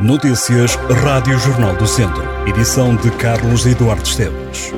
[0.00, 2.22] Notícias Rádio Jornal do Centro.
[2.46, 4.72] Edição de Carlos Eduardo Esteves.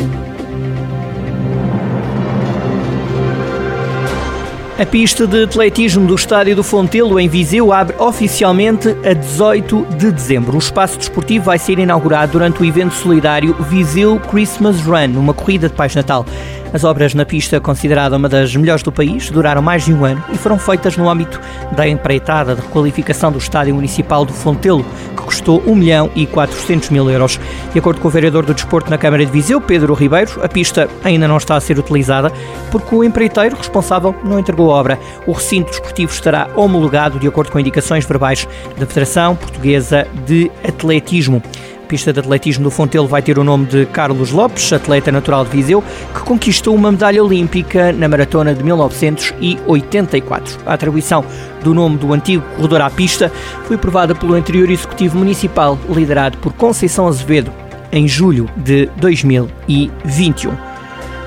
[4.78, 10.10] A pista de atletismo do Estádio do Fontelo, em Viseu, abre oficialmente a 18 de
[10.10, 10.56] dezembro.
[10.56, 15.68] O espaço desportivo vai ser inaugurado durante o evento solidário Viseu Christmas Run, uma corrida
[15.68, 16.24] de paz natal.
[16.72, 20.22] As obras na pista, considerada uma das melhores do país, duraram mais de um ano
[20.32, 21.40] e foram feitas no âmbito
[21.72, 24.84] da empreitada de requalificação do Estádio Municipal do Fontelo,
[25.16, 27.40] que custou 1 milhão e 400 mil euros.
[27.72, 30.88] De acordo com o vereador do Desporto na Câmara de Viseu, Pedro Ribeiro, a pista
[31.02, 32.32] ainda não está a ser utilizada
[32.70, 34.98] porque o empreiteiro responsável não entregou a obra.
[35.26, 38.46] O recinto desportivo estará homologado de acordo com indicações verbais
[38.78, 41.42] da Federação Portuguesa de Atletismo
[41.90, 45.50] pista de atletismo do Fontelo vai ter o nome de Carlos Lopes, atleta natural de
[45.50, 45.82] Viseu,
[46.14, 50.60] que conquistou uma medalha olímpica na maratona de 1984.
[50.64, 51.24] A atribuição
[51.64, 53.32] do nome do antigo corredor à pista
[53.64, 57.50] foi aprovada pelo anterior executivo municipal, liderado por Conceição Azevedo,
[57.90, 60.69] em julho de 2021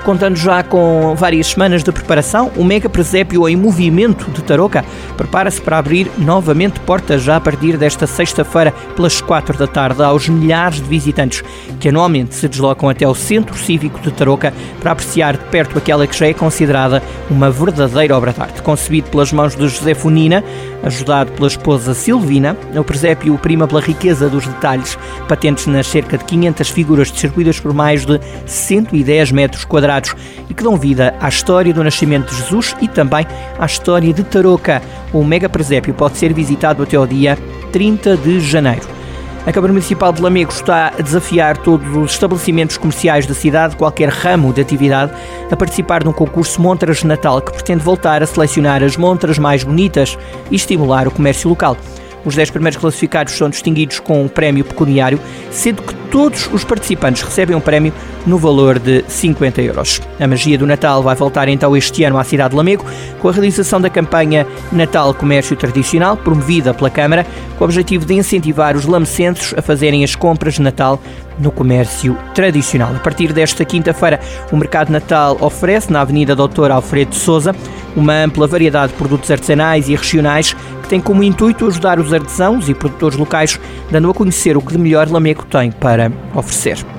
[0.03, 4.83] contando já com várias semanas de preparação, o Mega Presépio em Movimento de Tarouca
[5.15, 10.27] prepara-se para abrir novamente portas já a partir desta sexta-feira, pelas quatro da tarde, aos
[10.27, 11.43] milhares de visitantes
[11.79, 16.05] que anualmente se deslocam até o Centro Cívico de Tarouca para apreciar de perto aquela
[16.05, 18.61] que já é considerada uma verdadeira obra de arte.
[18.61, 20.43] Concebido pelas mãos de José Funina,
[20.83, 24.97] ajudado pela esposa Silvina, o presépio prima pela riqueza dos detalhes,
[25.29, 29.92] patentes nas cerca de 500 figuras distribuídas por mais de 110 metros quadrados
[30.49, 33.25] e que dão vida à história do nascimento de Jesus e também
[33.59, 34.81] à história de Tarouca.
[35.11, 37.38] O mega presépio pode ser visitado até ao dia
[37.72, 38.88] 30 de janeiro.
[39.45, 44.08] A Câmara Municipal de Lamego está a desafiar todos os estabelecimentos comerciais da cidade, qualquer
[44.08, 45.11] ramo de atividade,
[45.52, 49.38] a participar de um concurso Montras de Natal que pretende voltar a selecionar as montras
[49.38, 50.17] mais bonitas
[50.50, 51.75] e estimular o comércio local.
[52.25, 55.19] Os 10 primeiros classificados são distinguidos com um prémio pecuniário,
[55.52, 57.91] sendo que todos os participantes recebem um prémio
[58.25, 60.02] no valor de 50 euros.
[60.19, 62.85] A magia do Natal vai voltar então este ano à cidade de Lamego,
[63.19, 67.25] com a realização da campanha Natal Comércio Tradicional, promovida pela Câmara,
[67.57, 71.01] com o objetivo de incentivar os lamecenses a fazerem as compras de Natal
[71.40, 72.95] no comércio tradicional.
[72.95, 74.19] A partir desta quinta-feira,
[74.51, 77.55] o Mercado Natal oferece, na Avenida Doutor Alfredo de Souza,
[77.95, 82.69] uma ampla variedade de produtos artesanais e regionais que tem como intuito ajudar os artesãos
[82.69, 86.92] e produtores locais, dando a conhecer o que de melhor Lamego tem para oferecer.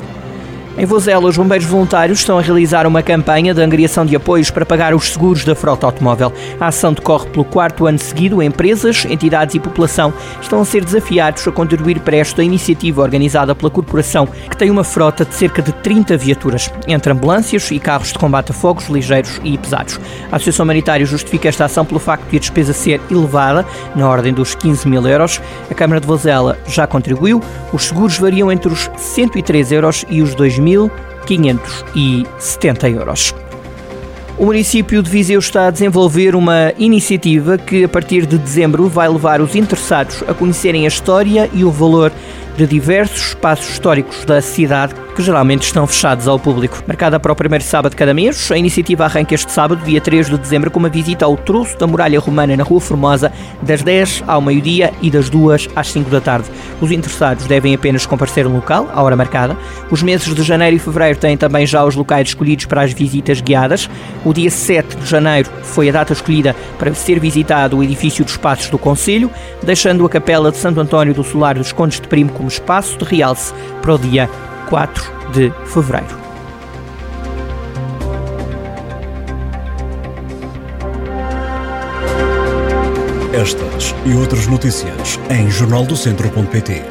[0.77, 4.67] Em Vozela, os bombeiros voluntários estão a realizar uma campanha de angariação de apoios para
[4.67, 6.33] pagar os seguros da frota automóvel.
[6.59, 8.43] A ação decorre pelo quarto ano seguido.
[8.43, 10.13] Empresas, entidades e população
[10.43, 14.83] estão a ser desafiados a contribuir para esta iniciativa organizada pela corporação, que tem uma
[14.83, 19.41] frota de cerca de 30 viaturas, entre ambulâncias e carros de combate a fogos ligeiros
[19.45, 20.01] e pesados.
[20.33, 23.65] A Associação Humanitária justifica esta ação pelo facto de a despesa ser elevada,
[23.95, 25.41] na ordem dos 15 mil euros.
[25.71, 27.41] A Câmara de Vozela já contribuiu.
[27.73, 33.35] Os seguros variam entre os 103 euros e os 2 2.570 euros.
[34.37, 39.09] O município de Viseu está a desenvolver uma iniciativa que, a partir de dezembro, vai
[39.09, 42.11] levar os interessados a conhecerem a história e o valor
[42.57, 46.83] de diversos espaços históricos da cidade que geralmente estão fechados ao público.
[46.87, 50.29] Marcada para o primeiro sábado de cada mês, a iniciativa arranca este sábado, dia 3
[50.29, 53.33] de dezembro, com uma visita ao troço da muralha romana na Rua Formosa,
[53.63, 56.49] das 10 ao meio-dia e das 2 às 5 da tarde.
[56.81, 59.57] Os interessados devem apenas comparecer no local, à hora marcada.
[59.91, 63.41] Os meses de janeiro e fevereiro têm também já os locais escolhidos para as visitas
[63.41, 63.89] guiadas.
[64.25, 68.37] O dia 7 de janeiro foi a data escolhida para ser visitado o edifício dos
[68.37, 69.31] Passos do Conselho,
[69.63, 73.05] deixando a Capela de Santo António do Solar dos Condes de Primo como espaço de
[73.05, 74.29] realce para o dia
[74.69, 76.25] 4 de fevereiro.
[83.33, 86.83] Estas e outras notícias em jornaldocentro.pt